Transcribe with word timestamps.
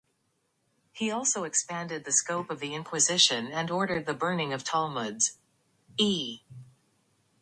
He 0.93 1.11
also 1.11 1.43
expanded 1.43 2.05
the 2.05 2.11
scope 2.11 2.49
of 2.49 2.59
the 2.59 2.73
Inquisition 2.73 3.45
and 3.51 3.69
ordered 3.69 4.07
the 4.07 4.15
burning 4.15 4.51
of 4.51 4.63
Talmuds. 4.63 5.37